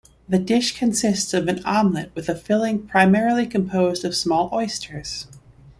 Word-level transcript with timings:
The 0.27 0.39
dish 0.39 0.75
consists 0.75 1.31
of 1.31 1.47
an 1.47 1.63
omelette 1.63 2.09
with 2.15 2.27
a 2.27 2.33
filling 2.33 2.87
primarily 2.87 3.45
composed 3.45 4.03
of 4.03 4.15
small 4.15 4.49
oysters. 4.51 5.27